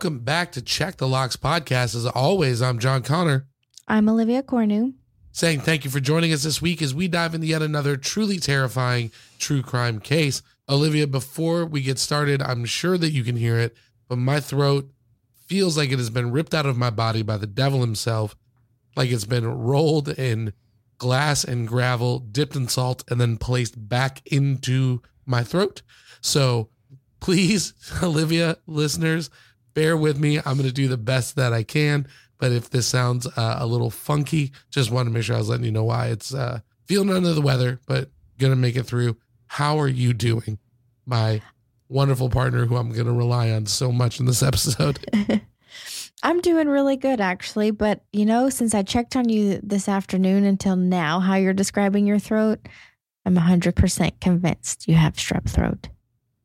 [0.00, 1.94] Welcome back to Check the Locks podcast.
[1.94, 3.46] As always, I'm John Conner.
[3.86, 4.94] I'm Olivia Cornu.
[5.30, 8.38] Saying thank you for joining us this week as we dive into yet another truly
[8.38, 10.40] terrifying true crime case.
[10.70, 13.76] Olivia, before we get started, I'm sure that you can hear it,
[14.08, 14.90] but my throat
[15.46, 18.34] feels like it has been ripped out of my body by the devil himself,
[18.96, 20.54] like it's been rolled in
[20.96, 25.82] glass and gravel, dipped in salt, and then placed back into my throat.
[26.22, 26.70] So
[27.20, 29.28] please, Olivia, listeners,
[29.74, 30.38] bear with me.
[30.38, 32.06] I'm going to do the best that I can.
[32.38, 35.48] But if this sounds uh, a little funky, just wanted to make sure I was
[35.48, 36.08] letting you know why.
[36.08, 39.16] It's uh, feeling under the weather, but going to make it through.
[39.46, 40.58] How are you doing,
[41.04, 41.42] my
[41.88, 44.98] wonderful partner who I'm going to rely on so much in this episode?
[46.22, 47.70] I'm doing really good, actually.
[47.70, 52.06] But, you know, since I checked on you this afternoon until now, how you're describing
[52.06, 52.60] your throat,
[53.26, 55.88] I'm 100% convinced you have strep throat.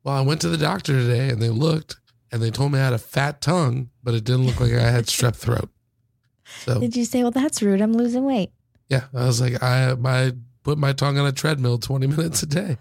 [0.04, 1.96] Well, I went to the doctor today and they looked
[2.32, 4.90] and they told me I had a fat tongue, but it didn't look like I
[4.90, 5.70] had strep throat.
[6.64, 7.80] So Did you say, well, that's rude.
[7.80, 8.50] I'm losing weight?
[8.88, 10.32] yeah, I was like, I my
[10.62, 12.76] put my tongue on a treadmill 20 minutes a day.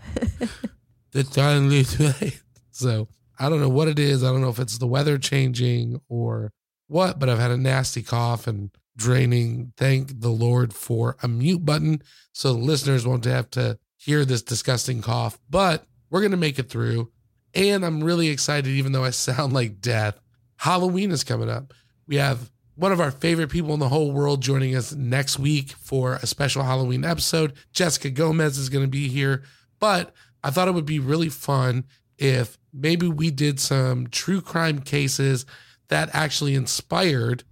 [1.12, 2.42] the tongue lose weight.
[2.72, 3.08] So
[3.40, 4.24] I don't know what it is.
[4.24, 6.52] I don't know if it's the weather changing or
[6.88, 9.74] what, but I've had a nasty cough and draining.
[9.78, 12.02] Thank the Lord for a mute button
[12.32, 15.40] so the listeners won't have to hear this disgusting cough.
[15.50, 17.12] But we're going to make it through.
[17.56, 20.19] And I'm really excited, even though I sound like death.
[20.57, 21.74] Halloween is coming up.
[22.07, 25.72] We have one of our favorite people in the whole world joining us next week
[25.72, 27.54] for a special Halloween episode.
[27.72, 29.44] Jessica Gomez is going to be here.
[29.80, 30.13] But
[30.44, 31.86] I thought it would be really fun
[32.18, 35.46] if maybe we did some true crime cases
[35.88, 37.44] that actually inspired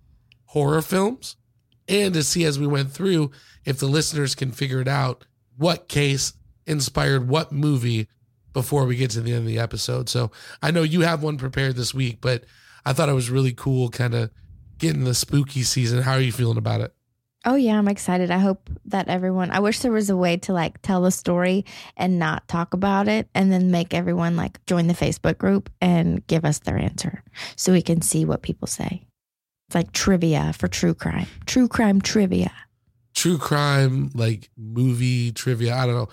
[0.47, 1.35] horror films
[1.87, 3.31] and to see as we went through
[3.65, 5.25] if the listeners can figure it out
[5.57, 6.33] what case
[6.65, 8.07] inspired what movie
[8.53, 10.09] before we get to the end of the episode.
[10.09, 12.43] So I know you have one prepared this week, but
[12.85, 14.29] I thought it was really cool kind of
[14.77, 16.01] getting the spooky season.
[16.03, 16.93] How are you feeling about it?
[17.45, 18.31] Oh yeah, I'm excited.
[18.31, 21.65] I hope that everyone I wish there was a way to like tell the story
[21.97, 26.25] and not talk about it and then make everyone like join the Facebook group and
[26.27, 27.21] give us their answer
[27.57, 29.05] so we can see what people say.
[29.67, 31.27] It's like trivia for true crime.
[31.45, 32.51] True crime trivia.
[33.13, 35.75] True crime like movie trivia.
[35.75, 36.09] I don't know.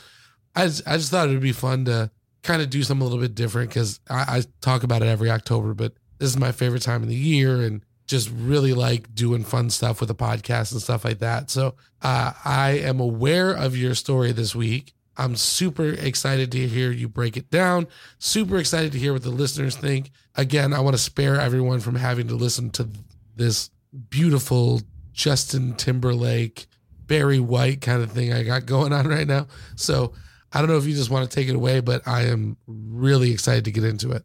[0.56, 2.10] I just, I just thought it would be fun to
[2.42, 5.30] kind of do something a little bit different because I, I talk about it every
[5.30, 9.44] October, but this is my favorite time of the year and just really like doing
[9.44, 11.48] fun stuff with a podcast and stuff like that.
[11.50, 14.94] So uh, I am aware of your story this week.
[15.16, 17.86] I'm super excited to hear you break it down.
[18.18, 20.10] Super excited to hear what the listeners think.
[20.34, 22.88] Again, I want to spare everyone from having to listen to
[23.36, 23.70] this
[24.08, 24.80] beautiful
[25.12, 26.66] Justin Timberlake,
[27.06, 29.46] Barry White kind of thing I got going on right now.
[29.76, 30.14] So
[30.52, 33.30] I don't know if you just want to take it away, but I am really
[33.30, 34.24] excited to get into it.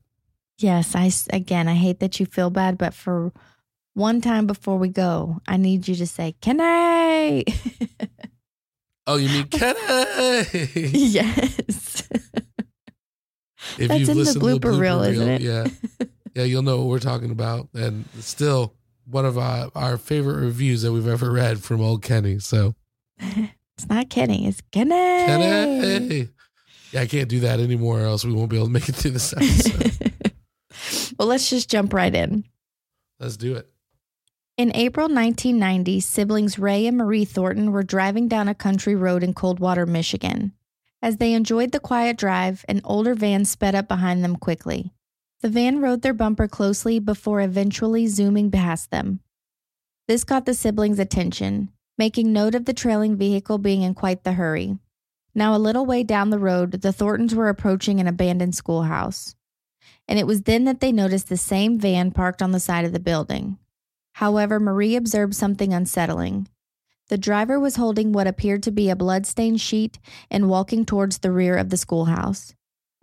[0.58, 3.32] Yes, I again, I hate that you feel bad, but for
[3.94, 7.44] one time before we go, I need you to say, Can I?
[9.08, 10.48] oh, you mean can I?
[10.74, 12.08] yes.
[13.78, 15.42] if That's in the blooper, the blooper reel, isn't it?
[15.42, 15.68] yeah.
[16.34, 17.70] Yeah, you'll know what we're talking about.
[17.74, 18.74] And still
[19.06, 22.40] one of our, our favorite reviews that we've ever read from old Kenny.
[22.40, 22.76] So
[23.78, 24.90] it's not Kenny, it's Kenny.
[24.90, 26.30] Kenny.
[26.92, 28.96] Yeah, I can't do that anymore, or else we won't be able to make it
[28.96, 30.14] through this episode.
[31.20, 32.46] well, let's just jump right in.
[33.20, 33.70] Let's do it.
[34.58, 39.34] In April 1990, siblings Ray and Marie Thornton were driving down a country road in
[39.34, 40.54] Coldwater, Michigan.
[41.02, 44.94] As they enjoyed the quiet drive, an older van sped up behind them quickly.
[45.42, 49.20] The van rode their bumper closely before eventually zooming past them.
[50.08, 54.34] This caught the siblings' attention, making note of the trailing vehicle being in quite the
[54.34, 54.78] hurry.
[55.34, 59.36] Now, a little way down the road, the Thorntons were approaching an abandoned schoolhouse.
[60.08, 62.94] And it was then that they noticed the same van parked on the side of
[62.94, 63.58] the building.
[64.14, 66.48] However, Marie observed something unsettling.
[67.10, 70.00] The driver was holding what appeared to be a bloodstained sheet
[70.32, 72.54] and walking towards the rear of the schoolhouse.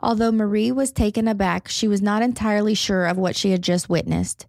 [0.03, 3.89] Although Marie was taken aback, she was not entirely sure of what she had just
[3.89, 4.47] witnessed.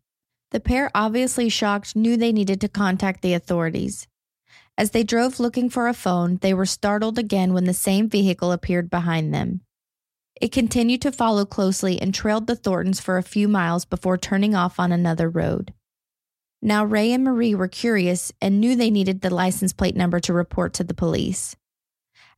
[0.52, 4.08] The pair, obviously shocked, knew they needed to contact the authorities.
[4.78, 8.52] As they drove looking for a phone, they were startled again when the same vehicle
[8.52, 9.62] appeared behind them.
[10.42, 14.56] It continued to follow closely and trailed the Thorntons for a few miles before turning
[14.56, 15.74] off on another road.
[16.62, 20.34] Now, Ray and Marie were curious and knew they needed the license plate number to
[20.34, 21.56] report to the police.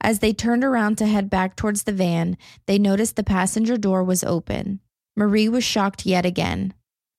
[0.02, 4.04] As they turned around to head back towards the van, they noticed the passenger door
[4.04, 4.82] was open.
[5.16, 6.74] Marie was shocked yet again.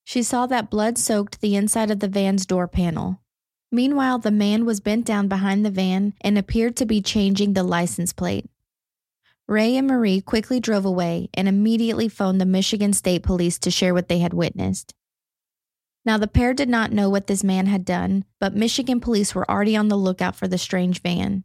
[0.05, 3.23] She saw that blood soaked the inside of the van's door panel.
[3.73, 7.63] Meanwhile, the man was bent down behind the van and appeared to be changing the
[7.63, 8.47] license plate.
[9.49, 13.95] Ray and Marie quickly drove away and immediately phoned the Michigan State Police to share
[13.95, 14.95] what they had witnessed.
[16.05, 19.49] Now, the pair did not know what this man had done, but Michigan police were
[19.51, 21.43] already on the lookout for the strange van.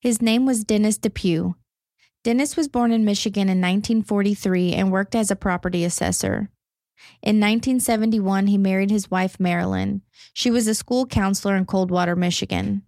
[0.00, 1.54] His name was Dennis DePue.
[2.22, 6.50] Dennis was born in Michigan in 1943 and worked as a property assessor.
[7.22, 10.02] In 1971, he married his wife, Marilyn.
[10.32, 12.82] She was a school counselor in Coldwater, Michigan.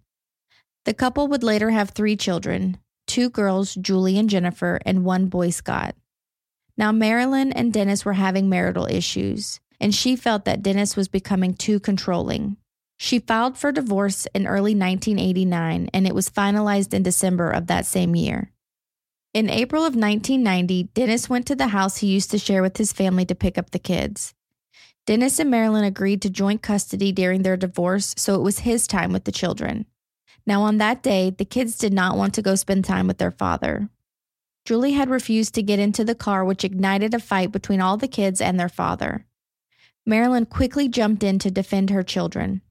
[0.85, 5.51] The couple would later have three children two girls, Julie and Jennifer, and one boy,
[5.51, 5.95] Scott.
[6.75, 11.53] Now, Marilyn and Dennis were having marital issues and she felt that Dennis was becoming
[11.53, 12.57] too controlling.
[12.97, 17.85] She filed for divorce in early 1989, and it was finalized in December of that
[17.85, 18.51] same year.
[19.35, 22.93] In April of 1990, Dennis went to the house he used to share with his
[22.93, 24.33] family to pick up the kids.
[25.05, 29.11] Dennis and Marilyn agreed to joint custody during their divorce, so it was his time
[29.11, 29.87] with the children.
[30.47, 33.29] Now, on that day, the kids did not want to go spend time with their
[33.29, 33.89] father.
[34.63, 38.07] Julie had refused to get into the car, which ignited a fight between all the
[38.07, 39.25] kids and their father.
[40.05, 42.61] Marilyn quickly jumped in to defend her children.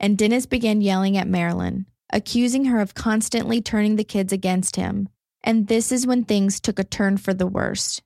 [0.00, 5.08] And Dennis began yelling at Marilyn, accusing her of constantly turning the kids against him.
[5.44, 8.02] And this is when things took a turn for the worst.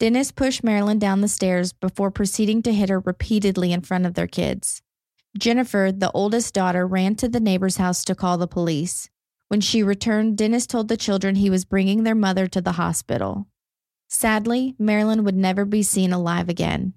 [0.00, 4.14] Dennis pushed Marilyn down the stairs before proceeding to hit her repeatedly in front of
[4.14, 4.82] their kids.
[5.38, 9.10] Jennifer, the oldest daughter, ran to the neighbor's house to call the police.
[9.48, 13.46] When she returned, Dennis told the children he was bringing their mother to the hospital.
[14.08, 16.94] Sadly, Marilyn would never be seen alive again.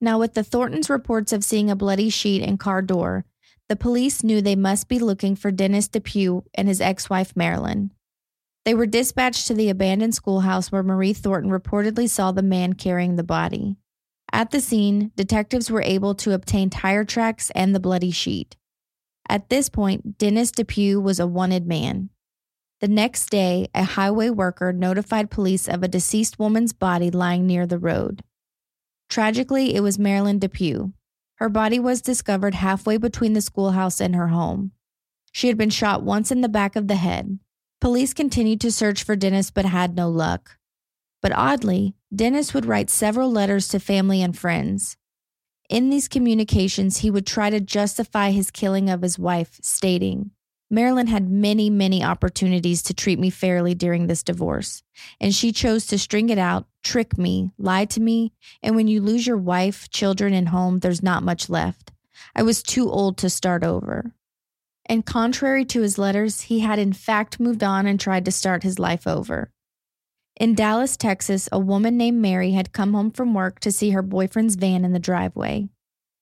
[0.00, 3.24] Now, with the Thorntons' reports of seeing a bloody sheet and car door,
[3.68, 7.92] the police knew they must be looking for Dennis DePue and his ex wife, Marilyn.
[8.64, 13.16] They were dispatched to the abandoned schoolhouse where Marie Thornton reportedly saw the man carrying
[13.16, 13.76] the body.
[14.32, 18.56] At the scene, detectives were able to obtain tire tracks and the bloody sheet.
[19.28, 22.10] At this point, Dennis DePue was a wanted man.
[22.80, 27.66] The next day, a highway worker notified police of a deceased woman's body lying near
[27.66, 28.24] the road.
[29.08, 30.92] Tragically, it was Marilyn DePue.
[31.36, 34.72] Her body was discovered halfway between the schoolhouse and her home.
[35.32, 37.38] She had been shot once in the back of the head.
[37.82, 40.56] Police continued to search for Dennis but had no luck.
[41.20, 44.96] But oddly, Dennis would write several letters to family and friends.
[45.68, 50.30] In these communications, he would try to justify his killing of his wife, stating,
[50.70, 54.84] Marilyn had many, many opportunities to treat me fairly during this divorce,
[55.20, 59.00] and she chose to string it out, trick me, lie to me, and when you
[59.00, 61.90] lose your wife, children, and home, there's not much left.
[62.32, 64.14] I was too old to start over.
[64.86, 68.62] And contrary to his letters, he had in fact moved on and tried to start
[68.62, 69.50] his life over.
[70.36, 74.02] In Dallas, Texas, a woman named Mary had come home from work to see her
[74.02, 75.68] boyfriend's van in the driveway.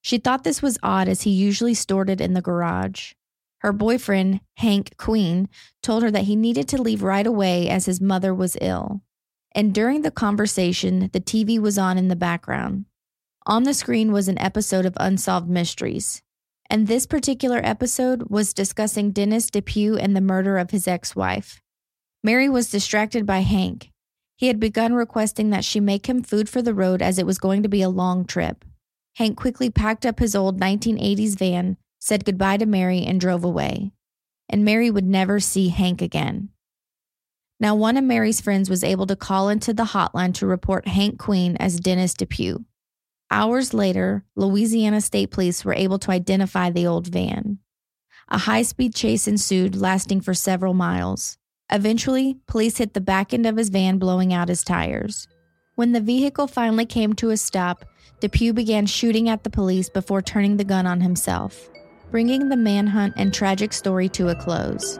[0.01, 3.13] She thought this was odd as he usually stored it in the garage.
[3.59, 5.47] Her boyfriend, Hank Queen,
[5.83, 9.01] told her that he needed to leave right away as his mother was ill.
[9.53, 12.85] And during the conversation, the TV was on in the background.
[13.45, 16.21] On the screen was an episode of Unsolved Mysteries.
[16.71, 21.61] And this particular episode was discussing Dennis DePue and the murder of his ex wife.
[22.23, 23.91] Mary was distracted by Hank,
[24.41, 27.37] he had begun requesting that she make him food for the road as it was
[27.37, 28.65] going to be a long trip.
[29.17, 33.91] Hank quickly packed up his old 1980s van, said goodbye to Mary, and drove away.
[34.49, 36.49] And Mary would never see Hank again.
[37.59, 41.19] Now, one of Mary's friends was able to call into the hotline to report Hank
[41.19, 42.65] Queen as Dennis DePue.
[43.31, 47.59] Hours later, Louisiana State Police were able to identify the old van.
[48.27, 51.37] A high speed chase ensued, lasting for several miles.
[51.71, 55.29] Eventually, police hit the back end of his van, blowing out his tires.
[55.75, 57.85] When the vehicle finally came to a stop,
[58.19, 61.69] DePue began shooting at the police before turning the gun on himself,
[62.11, 64.99] bringing the manhunt and tragic story to a close.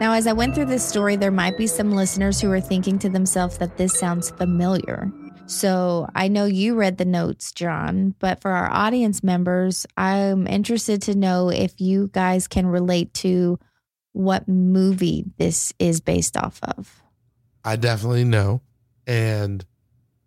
[0.00, 2.98] Now, as I went through this story, there might be some listeners who are thinking
[3.00, 5.12] to themselves that this sounds familiar.
[5.44, 11.02] So I know you read the notes, John, but for our audience members, I'm interested
[11.02, 13.58] to know if you guys can relate to
[14.12, 17.02] what movie this is based off of.
[17.62, 18.62] I definitely know.
[19.06, 19.66] And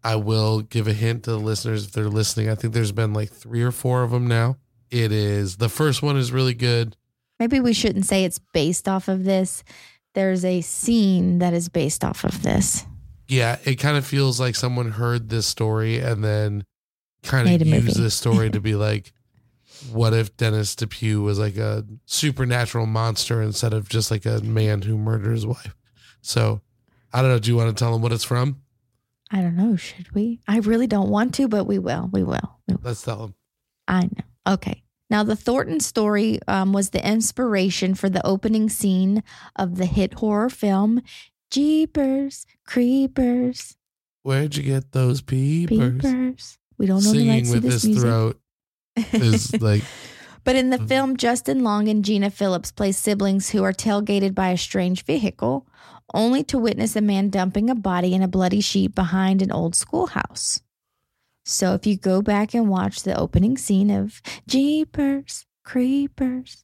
[0.03, 2.47] I will give a hint to the listeners if they're listening.
[2.47, 4.57] I think there's been like three or four of them now.
[4.91, 6.95] It is the first one is really good.
[7.39, 9.63] Maybe we shouldn't say it's based off of this.
[10.13, 12.85] There's a scene that is based off of this.
[13.27, 16.65] Yeah, it kind of feels like someone heard this story and then
[17.23, 19.11] kind of used this story to be like,
[19.91, 24.83] what if Dennis DePue was like a supernatural monster instead of just like a man
[24.83, 25.75] who murdered his wife?
[26.21, 26.61] So
[27.11, 27.39] I don't know.
[27.39, 28.61] Do you want to tell him what it's from?
[29.31, 29.75] I don't know.
[29.75, 30.39] Should we?
[30.47, 32.09] I really don't want to, but we will.
[32.11, 32.59] We will.
[32.67, 32.81] We will.
[32.83, 33.35] Let's tell him.
[33.87, 34.53] I know.
[34.53, 34.83] Okay.
[35.13, 39.21] Now, the Thornton story um, was the inspiration for the opening scene
[39.55, 41.03] of the hit horror film
[41.51, 43.77] Jeepers Creepers.
[44.23, 46.01] Where'd you get those peepers?
[46.01, 46.57] Peepers.
[46.79, 48.01] We don't know the Singing to with this his music.
[48.01, 48.39] throat
[49.13, 49.83] is like
[50.43, 50.87] But in the Mhm.
[50.87, 55.67] film, Justin Long and Gina Philips play siblings who are tailgated by a strange vehicle,
[56.15, 59.75] only to witness a man dumping a body in a bloody sheet behind an old
[59.75, 60.62] schoolhouse.
[61.45, 66.63] So if you go back and watch the opening scene of Jeepers Creepers,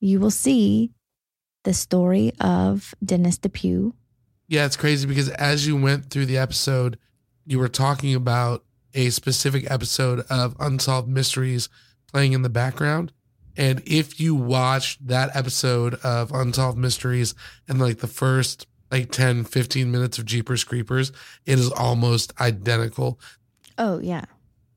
[0.00, 0.92] you will see
[1.64, 3.92] the story of Dennis DePue.
[4.46, 6.98] Yeah, it's crazy because as you went through the episode,
[7.44, 11.68] you were talking about a specific episode of Unsolved Mysteries
[12.10, 13.12] playing in the background.
[13.56, 17.34] And if you watch that episode of Unsolved Mysteries
[17.68, 21.12] and like the first like 10, 15 minutes of Jeepers Creepers,
[21.44, 23.20] it is almost identical.
[23.78, 24.24] Oh, yeah.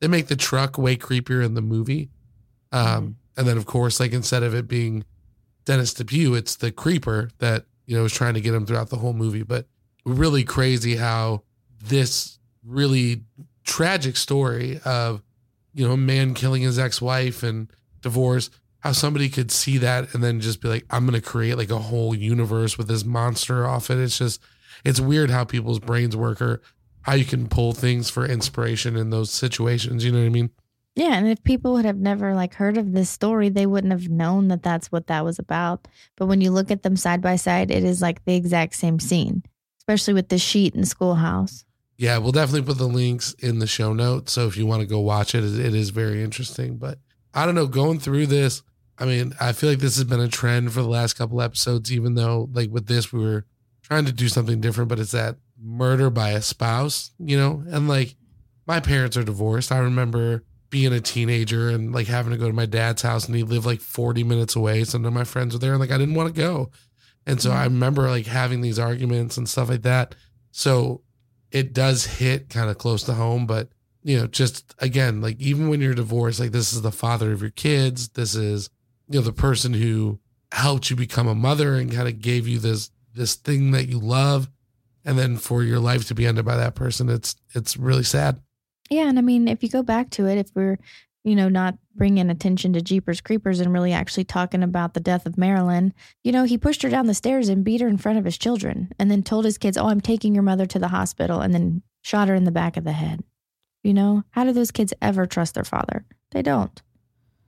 [0.00, 2.08] They make the truck way creepier in the movie.
[2.72, 5.04] Um, and then of course, like instead of it being
[5.64, 8.96] Dennis DePue, it's the creeper that, you know, is trying to get him throughout the
[8.96, 9.42] whole movie.
[9.42, 9.66] But
[10.04, 11.42] really crazy how
[11.84, 13.22] this really
[13.64, 15.22] tragic story of,
[15.74, 20.22] you know, a man killing his ex-wife and divorce, how somebody could see that and
[20.22, 23.90] then just be like, I'm gonna create like a whole universe with this monster off
[23.90, 23.98] it.
[23.98, 24.42] It's just
[24.84, 26.60] it's weird how people's brains work or
[27.02, 30.04] how you can pull things for inspiration in those situations.
[30.04, 30.50] You know what I mean?
[30.94, 34.08] Yeah, and if people would have never like heard of this story, they wouldn't have
[34.08, 35.88] known that that's what that was about.
[36.16, 39.00] But when you look at them side by side, it is like the exact same
[39.00, 39.42] scene,
[39.78, 41.64] especially with the sheet in the schoolhouse.
[41.96, 44.32] Yeah, we'll definitely put the links in the show notes.
[44.32, 46.76] So if you want to go watch it, it is very interesting.
[46.76, 46.98] But
[47.32, 48.62] I don't know, going through this,
[48.98, 51.90] I mean, I feel like this has been a trend for the last couple episodes,
[51.90, 53.46] even though, like, with this, we were
[53.82, 57.62] trying to do something different, but it's that murder by a spouse, you know?
[57.68, 58.16] And like,
[58.66, 59.72] my parents are divorced.
[59.72, 63.36] I remember being a teenager and like having to go to my dad's house, and
[63.36, 64.84] he lived like 40 minutes away.
[64.84, 66.70] So none of my friends were there, and like, I didn't want to go.
[67.26, 67.74] And so I mm-hmm.
[67.74, 70.14] remember like having these arguments and stuff like that.
[70.50, 71.02] So
[71.50, 73.68] it does hit kind of close to home, but
[74.02, 77.40] you know, just again, like even when you're divorced, like this is the father of
[77.40, 78.08] your kids.
[78.10, 78.68] This is,
[79.08, 80.18] you know, the person who
[80.50, 83.98] helped you become a mother and kind of gave you this this thing that you
[83.98, 84.48] love.
[85.04, 88.40] And then for your life to be ended by that person, it's it's really sad.
[88.90, 90.78] Yeah, and I mean, if you go back to it, if we're,
[91.24, 95.24] you know, not bringing attention to Jeepers Creepers and really actually talking about the death
[95.26, 98.18] of Marilyn, you know, he pushed her down the stairs and beat her in front
[98.18, 100.88] of his children and then told his kids, Oh, I'm taking your mother to the
[100.88, 103.22] hospital and then shot her in the back of the head.
[103.82, 106.04] You know, how do those kids ever trust their father?
[106.32, 106.80] They don't.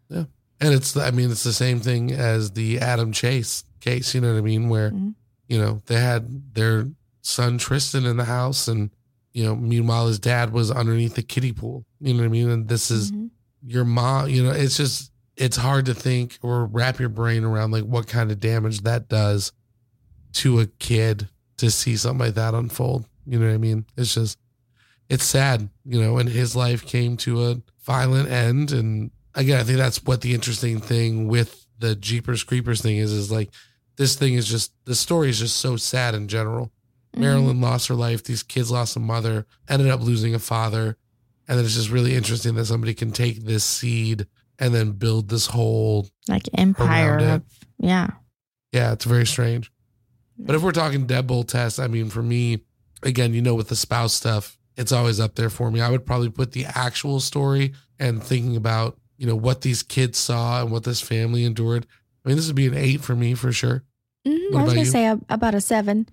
[0.08, 0.24] Yeah.
[0.60, 4.32] And it's I mean, it's the same thing as the Adam Chase case, you know
[4.32, 4.68] what I mean?
[4.68, 5.14] Where, Mhm.
[5.48, 6.88] you know, they had their
[7.24, 8.90] son Tristan in the house and
[9.32, 11.84] you know, meanwhile his dad was underneath the kiddie pool.
[11.98, 12.50] You know what I mean?
[12.50, 13.30] And this is Mhm.
[13.66, 17.72] your mom, you know, it's just it's hard to think or wrap your brain around
[17.72, 19.50] like what kind of damage that does
[20.34, 23.06] to a kid to see something like that unfold.
[23.26, 23.87] You know what I mean?
[23.96, 24.38] It's just
[25.08, 28.70] it's sad, you know, and his life came to a violent end.
[28.70, 33.12] And again, I think that's what the interesting thing with the Jeepers Creepers thing is,
[33.12, 33.50] is like
[33.96, 36.70] this thing is just the story is just so sad in general.
[37.14, 37.20] Mhm.
[37.20, 38.24] Marilyn lost her life.
[38.24, 40.96] These kids lost a mother, ended up losing a father.
[41.46, 44.27] And then it's just really interesting that somebody can take this seed
[44.59, 46.09] and then build this whole.
[46.29, 47.42] like empire of,
[47.79, 48.11] yeah.
[48.72, 49.70] Yeah, it's very strange.
[50.38, 52.64] But if we're talking deadbolt test, I mean, for me,
[53.03, 55.81] again, you know, with the spouse stuff, it's always up there for me.
[55.81, 60.18] I would probably put the actual story and thinking about, you know, what these kids
[60.18, 61.87] saw and what this family endured.
[62.24, 63.85] I mean, this would be an eight for me for sure.
[64.27, 66.09] Mhm, I was gonna say a- about a seven.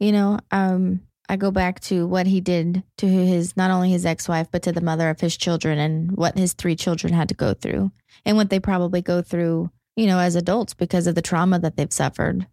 [0.00, 4.04] You know, um, I go back to what he did to his not only his
[4.04, 7.28] ex wife but to the mother of his children and what his three children had
[7.28, 7.90] to go through
[8.24, 9.70] and what they probably go through.
[9.96, 12.46] You know, as adults because of the trauma that they've suffered.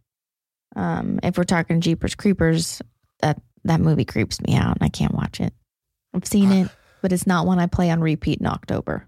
[0.75, 2.81] Um, if we're talking Jeepers Creepers,
[3.21, 5.53] that that movie creeps me out and I can't watch it.
[6.13, 6.69] I've seen it,
[7.01, 9.07] but it's not one I play on repeat in October.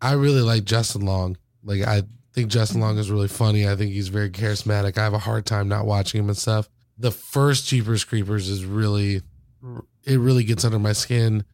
[0.00, 1.36] I really like Justin Long.
[1.64, 2.02] Like, I
[2.32, 3.68] think Justin Long is really funny.
[3.68, 4.98] I think he's very charismatic.
[4.98, 6.68] I have a hard time not watching him and stuff.
[6.98, 9.22] The first Jeepers Creepers is really,
[10.04, 11.44] it really gets under my skin.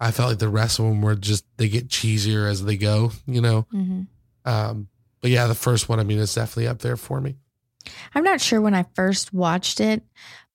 [0.00, 3.12] I felt like the rest of them were just, they get cheesier as they go,
[3.26, 3.66] you know?
[3.72, 4.02] Mm-hmm.
[4.44, 4.88] Um,
[5.20, 7.36] but yeah, the first one, I mean, it's definitely up there for me.
[8.14, 10.02] I'm not sure when I first watched it,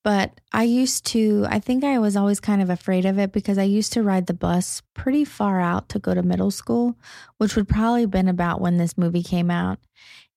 [0.02, 3.58] But I used to, I think I was always kind of afraid of it because
[3.58, 6.96] I used to ride the bus pretty far out to go to middle school,
[7.36, 9.78] which would probably been about when this movie came out.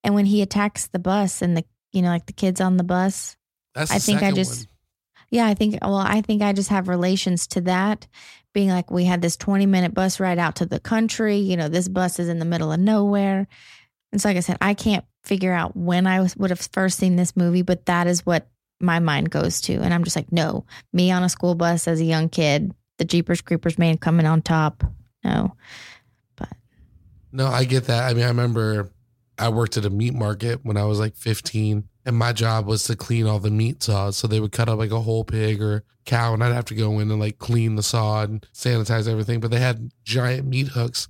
[0.03, 1.63] And when he attacks the bus and the,
[1.93, 3.37] you know, like the kids on the bus,
[3.75, 4.67] That's I think I just, one.
[5.31, 8.07] yeah, I think, well, I think I just have relations to that
[8.53, 11.37] being like, we had this 20 minute bus ride out to the country.
[11.37, 13.47] You know, this bus is in the middle of nowhere.
[14.11, 16.99] And so, like I said, I can't figure out when I was, would have first
[16.99, 18.47] seen this movie, but that is what
[18.79, 19.73] my mind goes to.
[19.73, 23.05] And I'm just like, no, me on a school bus as a young kid, the
[23.05, 24.83] Jeepers Creepers man coming on top.
[25.23, 25.55] No.
[26.35, 26.49] But
[27.31, 28.09] No, I get that.
[28.09, 28.91] I mean, I remember
[29.39, 32.83] I worked at a meat market when I was like 15, and my job was
[32.85, 34.17] to clean all the meat saws.
[34.17, 36.75] So they would cut up like a whole pig or cow, and I'd have to
[36.75, 39.39] go in and like clean the saw and sanitize everything.
[39.39, 41.07] But they had giant meat hooks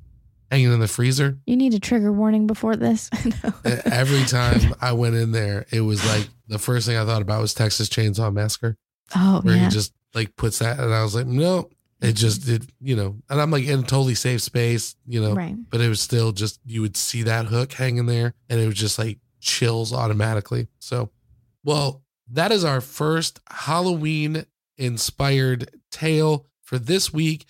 [0.51, 1.37] hanging in the freezer.
[1.47, 3.09] You need a trigger warning before this.
[3.43, 3.53] No.
[3.85, 7.41] Every time I went in there, it was like the first thing I thought about
[7.41, 8.77] was Texas Chainsaw Massacre,
[9.15, 9.63] Oh, where yeah.
[9.65, 11.69] he just like puts that, and I was like, no,
[12.01, 13.15] it just did, you know.
[13.29, 15.55] And I'm like in a totally safe space, you know, Right.
[15.69, 18.75] but it was still just you would see that hook hanging there, and it was
[18.75, 20.67] just like chills automatically.
[20.79, 21.11] So,
[21.63, 24.45] well, that is our first Halloween
[24.77, 27.45] inspired tale for this week.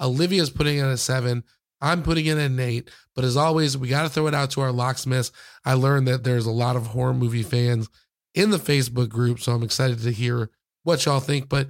[0.00, 1.42] Olivia's putting in a seven.
[1.80, 2.90] I'm putting in an eight.
[3.14, 5.32] But as always, we got to throw it out to our locksmiths.
[5.64, 7.88] I learned that there's a lot of horror movie fans
[8.34, 10.50] in the Facebook group, so I'm excited to hear
[10.84, 11.48] what y'all think.
[11.48, 11.68] But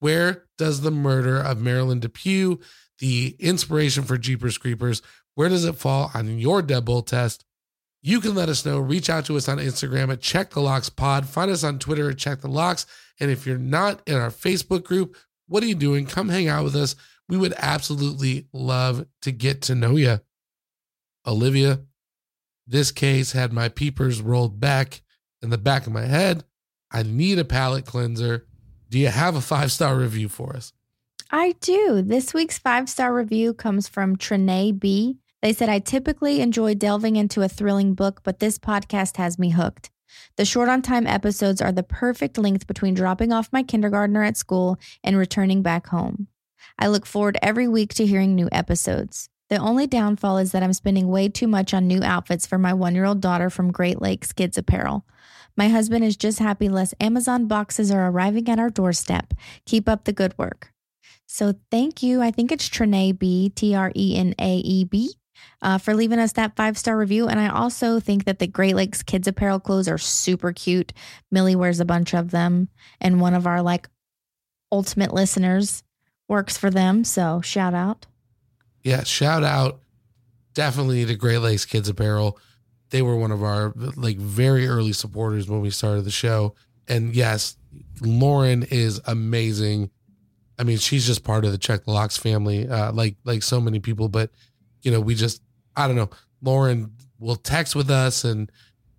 [0.00, 2.60] where does the murder of Marilyn DePue,
[2.98, 5.02] the inspiration for Jeepers Creepers,
[5.34, 7.44] where does it fall on your deadbolt test?
[8.02, 8.78] You can let us know.
[8.78, 11.26] Reach out to us on Instagram at Check the Locks Pod.
[11.26, 12.86] Find us on Twitter at Check the Locks.
[13.18, 16.06] And if you're not in our Facebook group, what are you doing?
[16.06, 16.96] Come hang out with us.
[17.28, 20.20] We would absolutely love to get to know you.
[21.26, 21.80] Olivia,
[22.66, 25.02] this case had my peepers rolled back
[25.42, 26.44] in the back of my head.
[26.90, 28.46] I need a palate cleanser.
[28.88, 30.72] Do you have a five star review for us?
[31.30, 32.02] I do.
[32.02, 35.18] This week's five star review comes from Trinae B.
[35.42, 39.50] They said, I typically enjoy delving into a thrilling book, but this podcast has me
[39.50, 39.90] hooked.
[40.36, 44.36] The short on time episodes are the perfect length between dropping off my kindergartner at
[44.36, 46.28] school and returning back home.
[46.78, 49.28] I look forward every week to hearing new episodes.
[49.48, 52.72] The only downfall is that I'm spending way too much on new outfits for my
[52.72, 55.04] one year old daughter from Great Lakes Kids Apparel.
[55.56, 59.34] My husband is just happy less Amazon boxes are arriving at our doorstep.
[59.66, 60.72] Keep up the good work.
[61.26, 62.22] So thank you.
[62.22, 65.14] I think it's Trenae B, T R E N A E B,
[65.62, 67.28] uh, for leaving us that five star review.
[67.28, 70.92] And I also think that the Great Lakes Kids Apparel clothes are super cute.
[71.30, 72.68] Millie wears a bunch of them,
[73.00, 73.88] and one of our like
[74.72, 75.82] ultimate listeners
[76.28, 77.04] works for them.
[77.04, 78.06] So shout out.
[78.82, 79.80] Yeah, shout out
[80.54, 82.38] definitely to Great Lakes Kids Apparel.
[82.90, 86.54] They were one of our like very early supporters when we started the show.
[86.88, 87.56] And yes,
[88.00, 89.90] Lauren is amazing.
[90.58, 93.60] I mean, she's just part of the Check the Locks family, uh, like like so
[93.60, 94.08] many people.
[94.08, 94.30] But
[94.82, 95.42] you know, we just
[95.76, 96.10] I don't know.
[96.42, 98.50] Lauren will text with us, and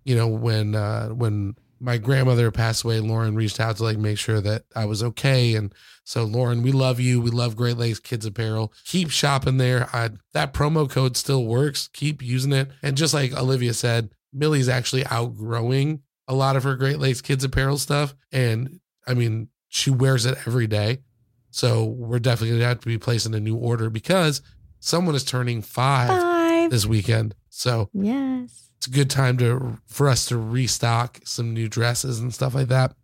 [0.04, 4.16] you know, when uh, when my grandmother passed away, Lauren reached out to like make
[4.16, 5.56] sure that I was okay.
[5.56, 7.20] And so, Lauren, we love you.
[7.20, 8.72] We love Great Lakes Kids Apparel.
[8.84, 9.88] Keep shopping there.
[9.92, 11.88] I, that promo code still works.
[11.92, 12.70] Keep using it.
[12.82, 17.42] And just like Olivia said, Millie's actually outgrowing a lot of her Great Lakes Kids
[17.42, 18.14] Apparel stuff.
[18.30, 21.00] And I mean, she wears it every day.
[21.50, 24.40] So we're definitely going to have to be placing a new order because
[24.82, 26.70] someone is turning five Five.
[26.70, 27.34] this weekend.
[27.48, 28.68] So Yes.
[28.76, 32.68] it's a good time to for us to restock some new dresses and stuff like
[32.68, 32.94] that.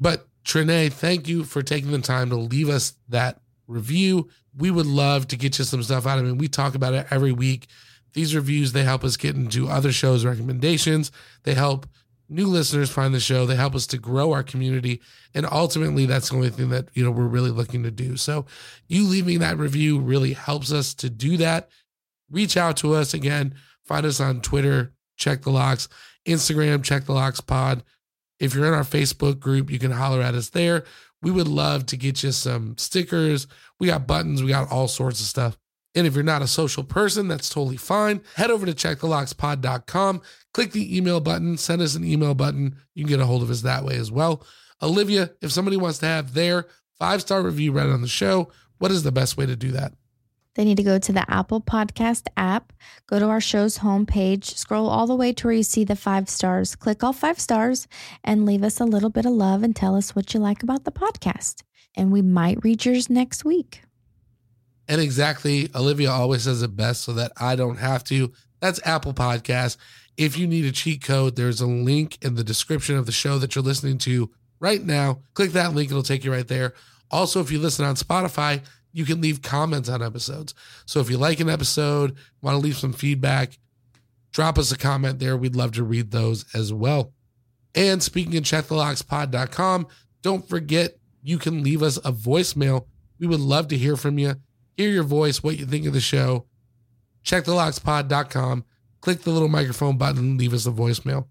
[0.00, 4.28] But Trinae, thank you for taking the time to leave us that review.
[4.56, 6.18] We would love to get you some stuff out.
[6.18, 7.68] I mean, we talk about it every week.
[8.14, 11.12] These reviews, they help us get into other shows' recommendations.
[11.44, 11.86] They help
[12.32, 13.46] new listeners find the show.
[13.46, 15.00] They help us to grow our community.
[15.34, 18.16] And ultimately, that's the only thing that, you know, we're really looking to do.
[18.16, 18.46] So
[18.88, 21.68] you leaving that review really helps us to do that.
[22.30, 23.54] Reach out to us again.
[23.84, 25.88] Find us on Twitter, check the locks,
[26.26, 27.82] Instagram, check the locks pod.
[28.38, 30.84] If you're in our Facebook group, you can holler at us there.
[31.20, 33.46] We would love to get you some stickers.
[33.78, 35.58] We got buttons, we got all sorts of stuff.
[35.94, 38.22] And if you're not a social person, that's totally fine.
[38.36, 40.22] Head over to checkthelockspod.com,
[40.54, 42.76] click the email button, send us an email button.
[42.94, 44.44] You can get a hold of us that way as well.
[44.82, 46.66] Olivia, if somebody wants to have their
[46.98, 49.92] five star review read on the show, what is the best way to do that?
[50.54, 52.72] They need to go to the Apple Podcast app,
[53.06, 56.28] go to our show's homepage, scroll all the way to where you see the five
[56.28, 57.88] stars, click all five stars,
[58.22, 60.84] and leave us a little bit of love and tell us what you like about
[60.84, 61.62] the podcast.
[61.96, 63.82] And we might read yours next week.
[64.92, 68.30] And exactly, Olivia always says it best so that I don't have to.
[68.60, 69.78] That's Apple Podcast.
[70.18, 73.38] If you need a cheat code, there's a link in the description of the show
[73.38, 75.20] that you're listening to right now.
[75.32, 76.74] Click that link, it'll take you right there.
[77.10, 78.60] Also, if you listen on Spotify,
[78.92, 80.52] you can leave comments on episodes.
[80.84, 83.58] So if you like an episode, want to leave some feedback,
[84.30, 85.38] drop us a comment there.
[85.38, 87.14] We'd love to read those as well.
[87.74, 89.86] And speaking of checkthelockspod.com,
[90.20, 92.84] don't forget you can leave us a voicemail.
[93.18, 94.34] We would love to hear from you,
[94.76, 96.46] hear your voice, what you think of the show.
[97.22, 98.64] Check Checkthelockspod.com.
[99.00, 101.26] Click the little microphone button leave us a voicemail.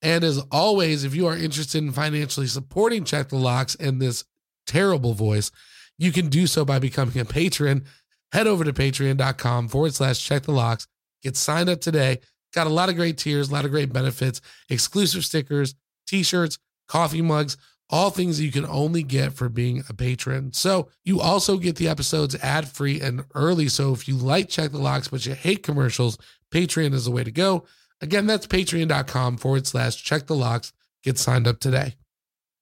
[0.00, 4.24] And as always, if you are interested in financially supporting Check the Locks and this
[4.66, 5.50] terrible voice,
[5.98, 7.84] you can do so by becoming a patron.
[8.32, 10.88] Head over to patreon.com forward slash check the locks.
[11.22, 12.18] Get signed up today.
[12.54, 15.74] Got a lot of great tiers, a lot of great benefits, exclusive stickers,
[16.06, 17.56] t shirts, coffee mugs,
[17.92, 20.52] all things that you can only get for being a patron.
[20.54, 23.68] So you also get the episodes ad free and early.
[23.68, 26.16] So if you like Check the Locks, but you hate commercials,
[26.50, 27.66] Patreon is the way to go.
[28.00, 30.72] Again, that's patreon.com forward slash check the locks.
[31.04, 31.94] Get signed up today.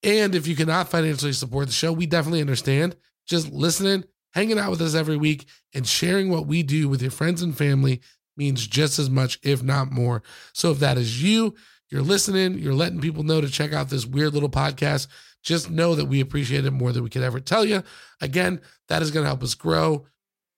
[0.03, 2.97] And if you cannot financially support the show, we definitely understand.
[3.27, 7.11] Just listening, hanging out with us every week, and sharing what we do with your
[7.11, 8.01] friends and family
[8.37, 10.23] means just as much, if not more.
[10.53, 11.55] So if that is you,
[11.90, 15.09] you're listening, you're letting people know to check out this weird little podcast,
[15.42, 17.83] just know that we appreciate it more than we could ever tell you.
[18.20, 20.07] Again, that is going to help us grow,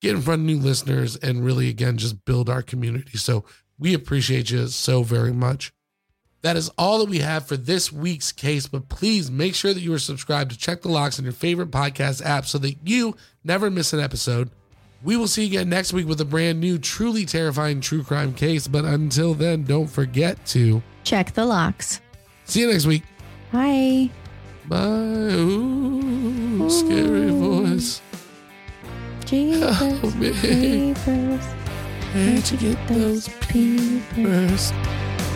[0.01, 3.17] get in front of new listeners, and really, again, just build our community.
[3.17, 3.45] So
[3.79, 5.73] we appreciate you so very much.
[6.43, 9.81] That is all that we have for this week's case, but please make sure that
[9.81, 13.17] you are subscribed to Check the Locks in your favorite podcast app so that you
[13.45, 14.51] never miss an episode.
[15.05, 18.35] We will see you again next week with a brand new, truly terrifying true crime
[18.35, 18.67] case.
[18.67, 22.01] But until then, don't forget to check the locks.
[22.45, 23.03] See you next week.
[23.53, 24.11] Bye.
[24.67, 24.79] Bye.
[24.79, 28.01] Ooh, scary voice.
[29.25, 30.33] Jeepers, Help me.
[30.33, 31.45] jeepers.
[32.15, 34.71] Where'd you get those peepers?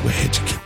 [0.05, 0.66] Where'd you get